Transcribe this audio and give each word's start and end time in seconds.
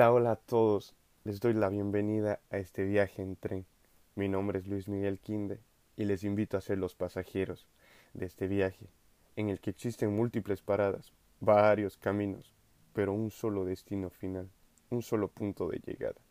Hola, 0.00 0.12
hola 0.12 0.30
a 0.30 0.36
todos. 0.36 0.94
Les 1.24 1.40
doy 1.40 1.52
la 1.52 1.68
bienvenida 1.68 2.40
a 2.48 2.56
este 2.56 2.84
viaje 2.84 3.20
en 3.20 3.36
tren. 3.36 3.66
Mi 4.14 4.30
nombre 4.30 4.58
es 4.58 4.66
Luis 4.66 4.88
Miguel 4.88 5.18
Quinde 5.18 5.60
y 5.94 6.06
les 6.06 6.24
invito 6.24 6.56
a 6.56 6.62
ser 6.62 6.78
los 6.78 6.94
pasajeros 6.94 7.68
de 8.14 8.24
este 8.24 8.48
viaje, 8.48 8.88
en 9.36 9.50
el 9.50 9.60
que 9.60 9.68
existen 9.68 10.16
múltiples 10.16 10.62
paradas, 10.62 11.12
varios 11.40 11.98
caminos, 11.98 12.54
pero 12.94 13.12
un 13.12 13.30
solo 13.30 13.66
destino 13.66 14.08
final, 14.08 14.48
un 14.88 15.02
solo 15.02 15.28
punto 15.28 15.68
de 15.68 15.82
llegada, 15.84 16.22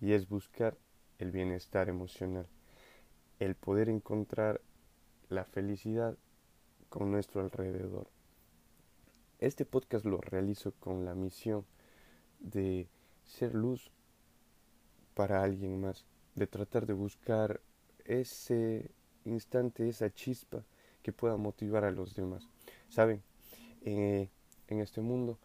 y 0.00 0.14
es 0.14 0.26
buscar 0.26 0.78
el 1.18 1.30
bienestar 1.30 1.90
emocional, 1.90 2.46
el 3.38 3.54
poder 3.54 3.90
encontrar 3.90 4.62
la 5.28 5.44
felicidad 5.44 6.16
con 6.88 7.10
nuestro 7.10 7.42
alrededor. 7.42 8.08
Este 9.40 9.66
podcast 9.66 10.06
lo 10.06 10.22
realizo 10.22 10.72
con 10.80 11.04
la 11.04 11.14
misión 11.14 11.66
de 12.38 12.88
ser 13.30 13.54
luz 13.54 13.90
para 15.14 15.42
alguien 15.42 15.80
más, 15.80 16.04
de 16.34 16.46
tratar 16.46 16.86
de 16.86 16.92
buscar 16.92 17.60
ese 18.04 18.90
instante, 19.24 19.88
esa 19.88 20.10
chispa 20.10 20.64
que 21.02 21.12
pueda 21.12 21.36
motivar 21.36 21.84
a 21.84 21.90
los 21.90 22.14
demás. 22.14 22.48
Saben, 22.88 23.22
eh, 23.82 24.28
en 24.68 24.80
este 24.80 25.00
mundo 25.00 25.38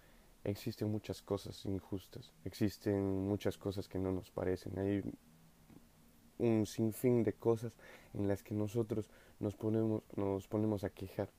existen 0.44 0.90
muchas 0.90 1.22
cosas 1.22 1.66
injustas, 1.66 2.34
existen 2.44 3.28
muchas 3.28 3.58
cosas 3.58 3.88
que 3.88 4.00
no 4.00 4.12
nos 4.12 4.32
parecen, 4.32 4.78
hay 4.78 5.04
un 6.38 6.66
sinfín 6.66 7.24
de 7.24 7.34
cosas 7.34 7.74
en 8.14 8.28
las 8.28 8.44
que 8.44 8.54
nosotros 8.54 9.10
nos 9.40 9.56
ponemos, 9.56 10.04
nos 10.16 10.48
ponemos 10.48 10.84
a 10.84 10.90
quejar, 10.90 11.30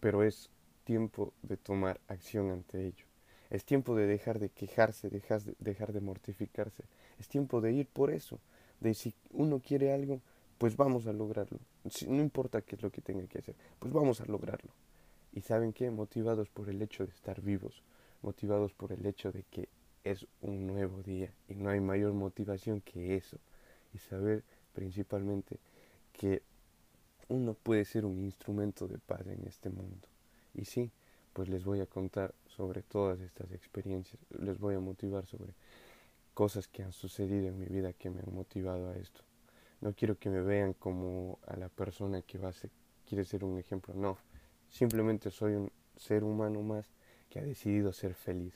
pero 0.00 0.22
es 0.22 0.50
tiempo 0.84 1.32
de 1.42 1.56
tomar 1.56 2.00
acción 2.08 2.50
ante 2.50 2.86
ello. 2.86 3.11
Es 3.52 3.66
tiempo 3.66 3.94
de 3.94 4.06
dejar 4.06 4.38
de 4.38 4.48
quejarse, 4.48 5.10
dejar 5.10 5.42
de, 5.42 5.54
dejar 5.58 5.92
de 5.92 6.00
mortificarse. 6.00 6.84
Es 7.20 7.28
tiempo 7.28 7.60
de 7.60 7.70
ir 7.70 7.86
por 7.86 8.10
eso. 8.10 8.40
De 8.80 8.94
si 8.94 9.12
uno 9.30 9.60
quiere 9.60 9.92
algo, 9.92 10.22
pues 10.56 10.74
vamos 10.74 11.06
a 11.06 11.12
lograrlo. 11.12 11.58
no 12.08 12.22
importa 12.22 12.62
qué 12.62 12.76
es 12.76 12.82
lo 12.82 12.90
que 12.90 13.02
tenga 13.02 13.26
que 13.26 13.40
hacer, 13.40 13.54
pues 13.78 13.92
vamos 13.92 14.22
a 14.22 14.24
lograrlo. 14.24 14.70
Y 15.34 15.42
saben 15.42 15.74
qué, 15.74 15.90
motivados 15.90 16.48
por 16.48 16.70
el 16.70 16.80
hecho 16.80 17.04
de 17.04 17.12
estar 17.12 17.42
vivos, 17.42 17.82
motivados 18.22 18.72
por 18.72 18.90
el 18.90 19.04
hecho 19.04 19.30
de 19.32 19.42
que 19.50 19.68
es 20.02 20.26
un 20.40 20.66
nuevo 20.66 21.02
día 21.02 21.30
y 21.46 21.54
no 21.54 21.68
hay 21.68 21.80
mayor 21.80 22.14
motivación 22.14 22.80
que 22.80 23.16
eso. 23.16 23.36
Y 23.92 23.98
saber 23.98 24.44
principalmente 24.72 25.58
que 26.14 26.40
uno 27.28 27.52
puede 27.52 27.84
ser 27.84 28.06
un 28.06 28.24
instrumento 28.24 28.88
de 28.88 28.96
paz 28.96 29.26
en 29.26 29.46
este 29.46 29.68
mundo. 29.68 30.08
Y 30.54 30.64
sí, 30.64 30.90
pues 31.32 31.48
les 31.48 31.64
voy 31.64 31.80
a 31.80 31.86
contar 31.86 32.34
sobre 32.46 32.82
todas 32.82 33.20
estas 33.20 33.50
experiencias, 33.52 34.20
les 34.38 34.58
voy 34.58 34.74
a 34.74 34.80
motivar 34.80 35.26
sobre 35.26 35.54
cosas 36.34 36.68
que 36.68 36.82
han 36.82 36.92
sucedido 36.92 37.48
en 37.48 37.58
mi 37.58 37.66
vida 37.66 37.92
que 37.92 38.10
me 38.10 38.20
han 38.20 38.34
motivado 38.34 38.90
a 38.90 38.96
esto. 38.96 39.22
No 39.80 39.94
quiero 39.94 40.18
que 40.18 40.30
me 40.30 40.40
vean 40.40 40.74
como 40.74 41.38
a 41.46 41.56
la 41.56 41.68
persona 41.68 42.22
que 42.22 42.38
va 42.38 42.50
a 42.50 42.52
ser, 42.52 42.70
quiere 43.06 43.24
ser 43.24 43.44
un 43.44 43.58
ejemplo, 43.58 43.94
no, 43.94 44.18
simplemente 44.68 45.30
soy 45.30 45.54
un 45.54 45.72
ser 45.96 46.24
humano 46.24 46.62
más 46.62 46.86
que 47.28 47.38
ha 47.38 47.42
decidido 47.42 47.92
ser 47.92 48.14
feliz 48.14 48.54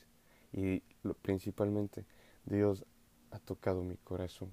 y 0.53 0.81
principalmente 1.23 2.05
Dios 2.45 2.85
ha 3.31 3.39
tocado 3.39 3.83
mi 3.83 3.97
corazón 3.97 4.53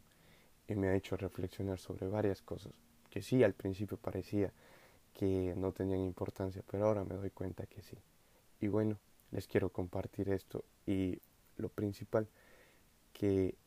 y 0.67 0.75
me 0.75 0.87
ha 0.87 0.95
hecho 0.95 1.15
reflexionar 1.15 1.79
sobre 1.79 2.07
varias 2.07 2.41
cosas 2.41 2.73
que 3.13 3.21
sí 3.21 3.43
al 3.43 3.53
principio 3.53 3.95
parecía 3.97 4.51
que 5.13 5.53
no 5.55 5.71
tenían 5.71 5.99
importancia, 5.99 6.63
pero 6.65 6.87
ahora 6.87 7.03
me 7.03 7.13
doy 7.13 7.29
cuenta 7.29 7.67
que 7.67 7.83
sí. 7.83 7.95
Y 8.63 8.69
bueno, 8.69 8.97
les 9.31 9.45
quiero 9.45 9.73
compartir 9.73 10.29
esto 10.29 10.63
y 10.87 11.19
lo 11.57 11.67
principal 11.67 12.29
que 13.11 13.57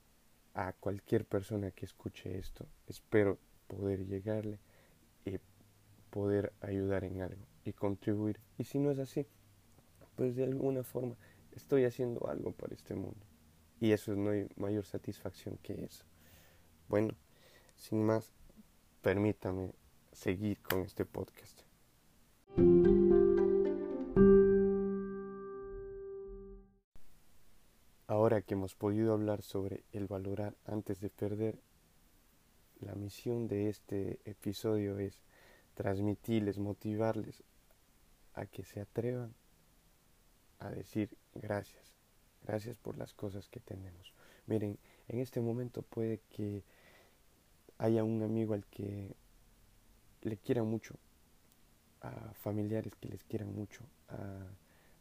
a 0.54 0.72
cualquier 0.72 1.26
persona 1.26 1.70
que 1.70 1.84
escuche 1.84 2.38
esto, 2.38 2.64
espero 2.86 3.36
poder 3.66 4.06
llegarle 4.06 4.58
y 5.26 5.36
poder 6.08 6.54
ayudar 6.62 7.04
en 7.04 7.20
algo 7.20 7.44
y 7.66 7.74
contribuir. 7.74 8.40
Y 8.56 8.64
si 8.64 8.78
no 8.78 8.90
es 8.90 8.98
así, 8.98 9.26
pues 10.14 10.34
de 10.34 10.44
alguna 10.44 10.82
forma 10.82 11.14
estoy 11.52 11.84
haciendo 11.84 12.26
algo 12.30 12.52
para 12.52 12.74
este 12.74 12.94
mundo. 12.94 13.20
Y 13.78 13.92
eso 13.92 14.16
no 14.16 14.30
hay 14.30 14.48
mayor 14.56 14.86
satisfacción 14.86 15.58
que 15.58 15.84
eso. 15.84 16.06
Bueno, 16.88 17.14
sin 17.76 18.02
más, 18.02 18.32
permítame 19.02 19.74
seguir 20.12 20.58
con 20.62 20.80
este 20.80 21.04
podcast. 21.04 21.65
Que 28.44 28.54
hemos 28.54 28.74
podido 28.74 29.14
hablar 29.14 29.42
sobre 29.42 29.82
el 29.92 30.06
valorar 30.06 30.54
antes 30.66 31.00
de 31.00 31.08
perder, 31.08 31.58
la 32.80 32.94
misión 32.94 33.48
de 33.48 33.70
este 33.70 34.20
episodio 34.24 34.98
es 34.98 35.22
transmitirles, 35.74 36.58
motivarles 36.58 37.42
a 38.34 38.44
que 38.44 38.62
se 38.62 38.80
atrevan 38.80 39.34
a 40.58 40.70
decir 40.70 41.16
gracias, 41.34 41.94
gracias 42.42 42.76
por 42.76 42.98
las 42.98 43.14
cosas 43.14 43.48
que 43.48 43.60
tenemos. 43.60 44.12
Miren, 44.46 44.78
en 45.08 45.20
este 45.20 45.40
momento 45.40 45.80
puede 45.82 46.20
que 46.28 46.62
haya 47.78 48.04
un 48.04 48.22
amigo 48.22 48.52
al 48.52 48.66
que 48.66 49.14
le 50.22 50.36
quieran 50.36 50.66
mucho, 50.66 50.94
a 52.02 52.34
familiares 52.34 52.94
que 52.96 53.08
les 53.08 53.24
quieran 53.24 53.54
mucho, 53.54 53.82
a 54.08 54.44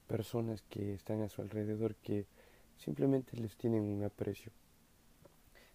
personas 0.07 0.61
que 0.63 0.93
están 0.93 1.21
a 1.21 1.29
su 1.29 1.41
alrededor 1.41 1.95
que 1.95 2.27
simplemente 2.77 3.37
les 3.37 3.55
tienen 3.55 3.83
un 3.83 4.03
aprecio. 4.03 4.51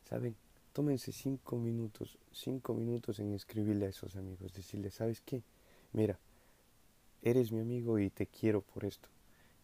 ¿Saben? 0.08 0.36
Tómense 0.72 1.12
cinco 1.12 1.56
minutos, 1.56 2.18
cinco 2.32 2.74
minutos 2.74 3.18
en 3.18 3.34
escribirle 3.34 3.86
a 3.86 3.88
esos 3.88 4.16
amigos, 4.16 4.52
decirles, 4.52 4.94
¿sabes 4.94 5.20
qué? 5.20 5.42
Mira, 5.92 6.18
eres 7.22 7.50
mi 7.50 7.60
amigo 7.60 7.98
y 7.98 8.10
te 8.10 8.26
quiero 8.26 8.60
por 8.62 8.84
esto. 8.84 9.08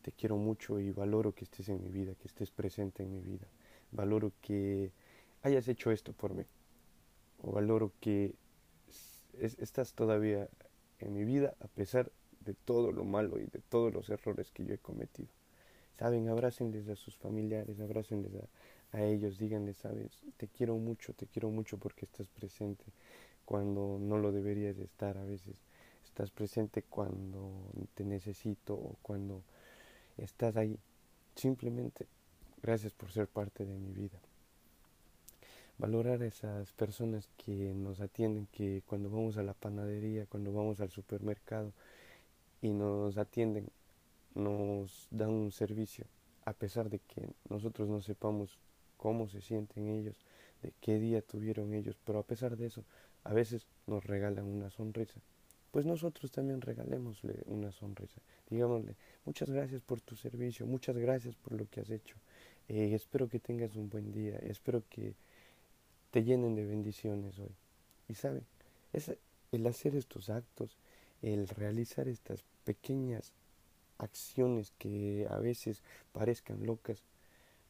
Te 0.02 0.12
quiero 0.12 0.36
mucho 0.36 0.80
y 0.80 0.90
valoro 0.90 1.32
que 1.32 1.44
estés 1.44 1.68
en 1.68 1.82
mi 1.82 1.90
vida, 1.90 2.14
que 2.14 2.28
estés 2.28 2.50
presente 2.50 3.02
en 3.02 3.12
mi 3.12 3.20
vida. 3.20 3.46
Valoro 3.92 4.32
que 4.40 4.92
hayas 5.42 5.68
hecho 5.68 5.90
esto 5.90 6.12
por 6.12 6.34
mí. 6.34 6.44
O 7.42 7.52
valoro 7.52 7.92
que 8.00 8.34
estás 9.38 9.92
todavía 9.94 10.48
en 10.98 11.12
mi 11.12 11.24
vida 11.24 11.54
a 11.60 11.68
pesar 11.68 12.10
de 12.40 12.54
todo 12.54 12.92
lo 12.92 13.04
malo 13.04 13.38
y 13.38 13.46
de 13.46 13.60
todos 13.68 13.92
los 13.92 14.08
errores 14.08 14.50
que 14.50 14.64
yo 14.64 14.74
he 14.74 14.78
cometido. 14.78 15.28
Saben, 15.98 16.28
abrácenles 16.28 16.88
a 16.88 16.96
sus 16.96 17.16
familiares, 17.16 17.80
abrácenles 17.80 18.32
a, 18.92 19.02
ellos, 19.02 19.38
díganles, 19.38 19.78
sabes, 19.78 20.22
te 20.36 20.48
quiero 20.48 20.76
mucho, 20.76 21.12
te 21.12 21.26
quiero 21.26 21.50
mucho 21.50 21.76
porque 21.78 22.04
estás 22.04 22.28
presente 22.28 22.84
cuando 23.44 23.98
no 24.00 24.18
lo 24.18 24.32
deberías 24.32 24.78
estar 24.78 25.18
a 25.18 25.24
veces. 25.24 25.56
Estás 26.04 26.30
presente 26.30 26.82
cuando 26.82 27.50
te 27.94 28.04
necesito 28.04 28.74
o 28.74 28.96
cuando 29.02 29.42
estás 30.16 30.56
ahí. 30.56 30.78
Simplemente 31.34 32.06
gracias 32.62 32.92
por 32.92 33.10
ser 33.10 33.26
parte 33.26 33.64
de 33.64 33.76
mi 33.76 33.92
vida. 33.92 34.18
Valorar 35.78 36.22
a 36.22 36.26
esas 36.26 36.72
personas 36.72 37.28
que 37.36 37.74
nos 37.74 38.00
atienden, 38.00 38.48
que 38.50 38.82
cuando 38.86 39.10
vamos 39.10 39.36
a 39.36 39.42
la 39.42 39.52
panadería, 39.52 40.26
cuando 40.26 40.52
vamos 40.52 40.80
al 40.80 40.90
supermercado 40.90 41.72
y 42.62 42.70
nos 42.70 43.18
atienden 43.18 43.68
nos 44.36 45.08
dan 45.10 45.30
un 45.30 45.50
servicio, 45.50 46.04
a 46.44 46.52
pesar 46.52 46.90
de 46.90 47.00
que 47.00 47.28
nosotros 47.48 47.88
no 47.88 48.00
sepamos 48.02 48.58
cómo 48.96 49.28
se 49.28 49.40
sienten 49.40 49.88
ellos, 49.88 50.16
de 50.62 50.72
qué 50.80 50.98
día 50.98 51.22
tuvieron 51.22 51.74
ellos, 51.74 51.98
pero 52.04 52.18
a 52.18 52.22
pesar 52.22 52.56
de 52.56 52.66
eso, 52.66 52.84
a 53.24 53.32
veces 53.32 53.66
nos 53.86 54.04
regalan 54.04 54.44
una 54.44 54.70
sonrisa. 54.70 55.20
Pues 55.70 55.84
nosotros 55.84 56.30
también 56.30 56.60
regalémosle 56.60 57.42
una 57.46 57.72
sonrisa. 57.72 58.20
Digámosle, 58.48 58.94
muchas 59.24 59.50
gracias 59.50 59.82
por 59.82 60.00
tu 60.00 60.14
servicio, 60.16 60.66
muchas 60.66 60.96
gracias 60.96 61.34
por 61.34 61.54
lo 61.54 61.68
que 61.68 61.80
has 61.80 61.90
hecho. 61.90 62.16
Eh, 62.68 62.94
espero 62.94 63.28
que 63.28 63.40
tengas 63.40 63.74
un 63.76 63.88
buen 63.88 64.12
día, 64.12 64.36
espero 64.36 64.82
que 64.88 65.14
te 66.10 66.24
llenen 66.24 66.54
de 66.54 66.66
bendiciones 66.66 67.38
hoy. 67.38 67.54
Y 68.08 68.14
saben, 68.14 68.44
es 68.92 69.16
el 69.52 69.66
hacer 69.66 69.96
estos 69.96 70.30
actos, 70.30 70.76
el 71.22 71.48
realizar 71.48 72.06
estas 72.08 72.44
pequeñas 72.64 73.32
acciones 73.98 74.72
que 74.78 75.26
a 75.30 75.38
veces 75.38 75.82
parezcan 76.12 76.64
locas, 76.66 77.02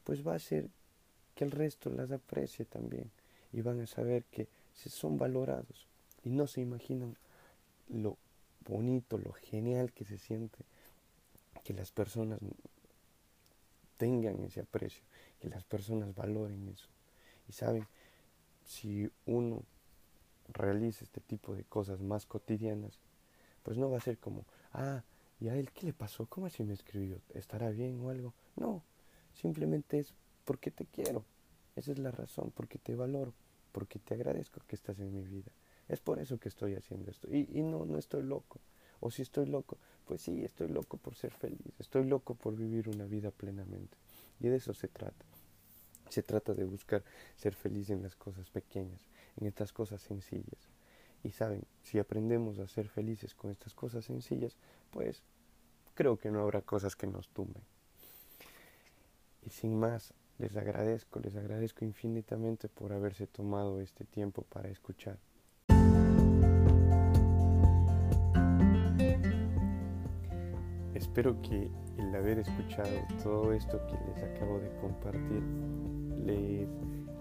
pues 0.03 0.25
va 0.25 0.35
a 0.35 0.39
ser 0.39 0.69
que 1.35 1.43
el 1.43 1.51
resto 1.51 1.89
las 1.89 2.11
aprecie 2.11 2.65
también 2.65 3.11
y 3.53 3.61
van 3.61 3.79
a 3.79 3.87
saber 3.87 4.23
que 4.25 4.47
se 4.73 4.89
son 4.89 5.17
valorados 5.17 5.87
y 6.23 6.29
no 6.29 6.47
se 6.47 6.61
imaginan 6.61 7.15
lo 7.89 8.17
bonito, 8.65 9.17
lo 9.17 9.31
genial 9.33 9.91
que 9.93 10.05
se 10.05 10.17
siente 10.17 10.65
que 11.63 11.73
las 11.73 11.91
personas 11.91 12.39
tengan 13.97 14.41
ese 14.43 14.61
aprecio, 14.61 15.03
que 15.41 15.49
las 15.49 15.63
personas 15.63 16.15
valoren 16.15 16.69
eso. 16.69 16.87
Y 17.49 17.53
saben, 17.53 17.85
si 18.63 19.09
uno 19.25 19.63
realiza 20.47 21.03
este 21.03 21.19
tipo 21.19 21.55
de 21.55 21.63
cosas 21.63 21.99
más 22.01 22.25
cotidianas, 22.25 22.99
pues 23.63 23.77
no 23.77 23.89
va 23.89 23.97
a 23.97 24.01
ser 24.01 24.17
como, 24.17 24.45
ah, 24.71 25.03
¿Y 25.39 25.49
a 25.49 25.55
él 25.55 25.71
qué 25.71 25.85
le 25.85 25.93
pasó? 25.93 26.25
¿Cómo 26.25 26.47
así 26.47 26.63
me 26.63 26.73
escribió? 26.73 27.21
¿Estará 27.33 27.69
bien 27.69 27.99
o 28.01 28.09
algo? 28.09 28.33
No, 28.55 28.83
simplemente 29.33 29.99
es 29.99 30.13
porque 30.45 30.71
te 30.71 30.85
quiero. 30.85 31.23
Esa 31.75 31.91
es 31.91 31.99
la 31.99 32.11
razón, 32.11 32.51
porque 32.55 32.79
te 32.79 32.95
valoro, 32.95 33.33
porque 33.71 33.99
te 33.99 34.15
agradezco 34.15 34.61
que 34.67 34.75
estás 34.75 34.99
en 34.99 35.13
mi 35.13 35.23
vida. 35.25 35.51
Es 35.87 35.99
por 35.99 36.19
eso 36.19 36.39
que 36.39 36.49
estoy 36.49 36.75
haciendo 36.75 37.11
esto. 37.11 37.27
Y, 37.31 37.47
y 37.51 37.61
no, 37.61 37.85
no 37.85 37.99
estoy 37.99 38.23
loco. 38.23 38.59
O 38.99 39.11
si 39.11 39.21
estoy 39.21 39.45
loco, 39.45 39.77
pues 40.05 40.21
sí, 40.21 40.43
estoy 40.43 40.69
loco 40.69 40.97
por 40.97 41.15
ser 41.15 41.31
feliz. 41.31 41.73
Estoy 41.79 42.05
loco 42.05 42.33
por 42.33 42.55
vivir 42.55 42.89
una 42.89 43.05
vida 43.05 43.29
plenamente. 43.29 43.95
Y 44.39 44.47
de 44.47 44.55
eso 44.55 44.73
se 44.73 44.87
trata. 44.87 45.25
Se 46.09 46.23
trata 46.23 46.53
de 46.53 46.65
buscar 46.65 47.03
ser 47.35 47.53
feliz 47.53 47.89
en 47.89 48.01
las 48.01 48.15
cosas 48.15 48.49
pequeñas, 48.49 49.01
en 49.39 49.47
estas 49.47 49.71
cosas 49.71 50.01
sencillas. 50.01 50.69
Y 51.27 51.31
saben, 51.31 51.65
si 51.83 51.99
aprendemos 51.99 52.57
a 52.57 52.69
ser 52.69 52.87
felices 52.87 53.35
con 53.35 53.51
estas 53.51 53.75
cosas 53.75 54.05
sencillas, 54.05 54.55
pues 54.91 55.23
creo 55.93 56.15
que 56.15 56.31
no 56.31 56.39
habrá 56.39 56.61
cosas 56.61 56.95
que 56.95 57.05
nos 57.05 57.27
tumben. 57.27 57.61
Y 59.45 59.49
sin 59.49 59.77
más, 59.77 60.13
les 60.37 60.55
agradezco, 60.55 61.19
les 61.19 61.35
agradezco 61.35 61.83
infinitamente 61.83 62.69
por 62.69 62.93
haberse 62.93 63.27
tomado 63.27 63.81
este 63.81 64.05
tiempo 64.05 64.43
para 64.43 64.69
escuchar. 64.69 65.19
Espero 70.93 71.41
que 71.41 71.69
el 71.97 72.15
haber 72.15 72.39
escuchado 72.39 73.05
todo 73.21 73.51
esto 73.51 73.85
que 73.87 73.97
les 74.09 74.23
acabo 74.23 74.59
de 74.59 74.73
compartir 74.77 75.43
les, 76.25 76.69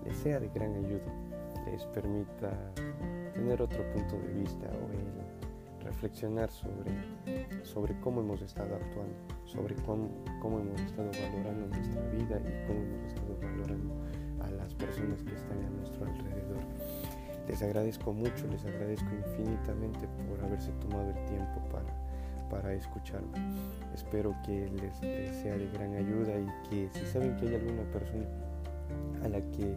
les 0.05 0.17
sea 0.19 0.39
de 0.39 0.49
gran 0.51 0.77
ayuda, 0.77 1.26
les 1.67 1.85
permita 1.87 2.51
tener 3.35 3.61
otro 3.61 3.83
punto 3.93 4.19
de 4.19 4.33
vista 4.33 4.67
o 4.67 4.91
el 4.93 5.87
reflexionar 5.87 6.51
sobre, 6.51 6.91
sobre 7.63 7.99
cómo 8.01 8.21
hemos 8.21 8.43
estado 8.43 8.75
actuando, 8.75 9.15
sobre 9.45 9.75
cómo, 9.77 10.09
cómo 10.41 10.61
hemos 10.61 10.81
estado 10.81 11.11
valorando 11.13 11.69
nuestra 11.69 12.03
vida 12.11 12.41
y 12.41 12.67
cómo 12.67 12.81
hemos 12.81 13.05
estado 13.07 13.37
valorando 13.41 13.95
a 14.45 14.51
las 14.51 14.75
personas 14.75 15.23
que 15.23 15.35
están 15.35 15.65
a 15.65 15.71
nuestro 15.71 16.07
alrededor. 16.07 16.63
Les 17.49 17.63
agradezco 17.63 18.13
mucho, 18.13 18.47
les 18.49 18.65
agradezco 18.65 19.09
infinitamente 19.15 20.09
por 20.29 20.45
haberse 20.45 20.73
tomado 20.73 21.09
el 21.11 21.25
tiempo 21.27 21.63
para, 21.71 22.51
para 22.51 22.75
escucharme. 22.75 23.39
Espero 23.95 24.35
que 24.45 24.69
les, 24.69 25.01
les 25.03 25.37
sea 25.37 25.57
de 25.57 25.71
gran 25.71 25.95
ayuda 25.95 26.33
y 26.39 26.69
que 26.69 26.91
si 26.99 27.07
saben 27.07 27.37
que 27.37 27.49
hay 27.49 27.55
alguna 27.55 27.85
persona 27.93 28.27
a 29.23 29.29
la 29.29 29.41
que 29.53 29.77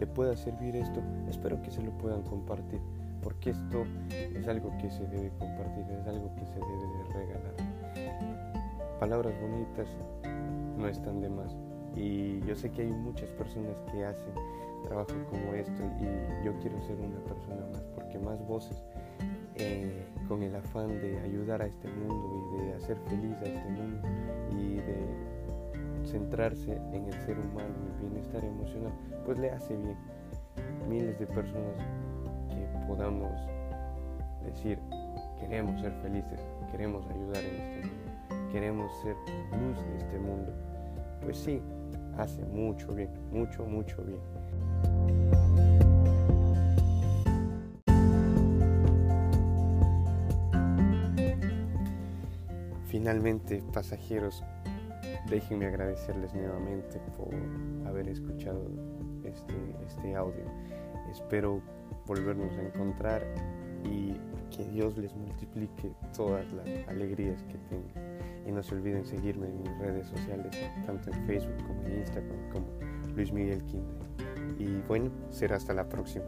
le 0.00 0.06
pueda 0.06 0.34
servir 0.34 0.74
esto, 0.76 1.02
espero 1.28 1.60
que 1.62 1.70
se 1.70 1.82
lo 1.82 1.90
puedan 1.98 2.22
compartir 2.22 2.80
porque 3.22 3.50
esto 3.50 3.84
es 4.10 4.48
algo 4.48 4.72
que 4.78 4.90
se 4.90 5.06
debe 5.06 5.30
compartir, 5.38 5.84
es 5.90 6.06
algo 6.06 6.34
que 6.36 6.46
se 6.46 6.54
debe 6.54 6.86
de 6.86 7.12
regalar. 7.12 7.54
Palabras 8.98 9.34
bonitas 9.40 9.88
no 10.78 10.88
están 10.88 11.20
de 11.20 11.28
más 11.28 11.54
y 11.94 12.40
yo 12.40 12.54
sé 12.54 12.70
que 12.70 12.82
hay 12.82 12.90
muchas 12.90 13.30
personas 13.30 13.76
que 13.92 14.04
hacen 14.04 14.32
trabajo 14.84 15.12
como 15.28 15.52
esto 15.52 15.82
y 16.00 16.44
yo 16.44 16.58
quiero 16.60 16.80
ser 16.82 16.96
una 16.98 17.20
persona 17.20 17.66
más 17.72 17.82
porque 17.94 18.18
más 18.18 18.46
voces 18.46 18.82
eh, 19.56 20.06
con 20.28 20.42
el 20.42 20.54
afán 20.54 20.88
de 21.00 21.18
ayudar 21.20 21.60
a 21.60 21.66
este 21.66 21.88
mundo 21.88 22.56
y 22.56 22.64
de 22.64 22.74
hacer 22.74 22.96
feliz 23.08 23.36
a 23.42 23.44
este 23.44 23.68
mundo 23.68 24.08
y 24.52 24.76
de 24.76 25.39
centrarse 26.10 26.76
en 26.92 27.06
el 27.06 27.14
ser 27.24 27.38
humano, 27.38 27.74
el 27.86 28.08
bienestar 28.08 28.44
emocional, 28.44 28.92
pues 29.24 29.38
le 29.38 29.50
hace 29.50 29.76
bien. 29.76 29.96
Miles 30.88 31.18
de 31.18 31.26
personas 31.26 31.76
podamos 32.90 33.30
decir, 34.44 34.76
queremos 35.38 35.80
ser 35.80 35.92
felices, 36.02 36.40
queremos 36.72 37.06
ayudar 37.06 37.44
en 37.44 37.54
este 37.54 37.86
mundo, 37.86 38.50
queremos 38.50 38.92
ser 39.00 39.14
luz 39.52 39.76
de 39.86 39.98
este 39.98 40.18
mundo, 40.18 40.52
pues 41.22 41.36
sí, 41.36 41.62
hace 42.18 42.44
mucho 42.46 42.92
bien, 42.92 43.10
mucho, 43.30 43.64
mucho 43.64 44.02
bien. 44.02 44.18
Finalmente, 52.88 53.62
pasajeros, 53.72 54.42
déjenme 55.28 55.66
agradecerles 55.66 56.34
nuevamente 56.34 57.00
por 57.16 57.34
haber 57.86 58.08
escuchado 58.08 58.70
este, 59.24 59.54
este 59.86 60.14
audio. 60.14 60.44
Espero 61.10 61.60
volvernos 62.06 62.56
a 62.56 62.62
encontrar 62.62 63.22
y 63.84 64.14
que 64.50 64.64
Dios 64.64 64.96
les 64.96 65.14
multiplique 65.14 65.92
todas 66.16 66.50
las 66.52 66.66
alegrías 66.88 67.42
que 67.44 67.58
tengan. 67.68 68.10
Y 68.46 68.52
no 68.52 68.62
se 68.62 68.74
olviden 68.74 69.04
seguirme 69.04 69.48
en 69.48 69.62
mis 69.62 69.78
redes 69.78 70.06
sociales, 70.06 70.50
tanto 70.86 71.10
en 71.10 71.26
Facebook 71.26 71.56
como 71.66 71.82
en 71.84 71.98
Instagram, 71.98 72.50
como 72.52 72.66
Luis 73.14 73.32
Miguel 73.32 73.62
Quinte. 73.64 73.94
Y 74.58 74.80
bueno, 74.88 75.10
será 75.30 75.56
hasta 75.56 75.74
la 75.74 75.88
próxima. 75.88 76.24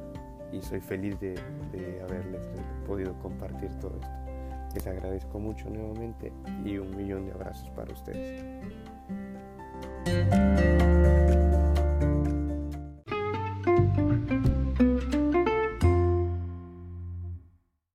Y 0.53 0.61
soy 0.61 0.81
feliz 0.81 1.19
de, 1.21 1.35
de 1.73 2.03
haberles 2.03 2.49
podido 2.87 3.15
compartir 3.21 3.71
todo 3.81 3.97
esto. 3.97 4.32
Les 4.75 4.87
agradezco 4.87 5.39
mucho 5.39 5.69
nuevamente 5.69 6.33
y 6.65 6.79
un 6.79 6.97
millón 6.97 7.27
de 7.27 7.33
abrazos 7.33 7.69
para 7.71 7.93
ustedes. 7.93 8.43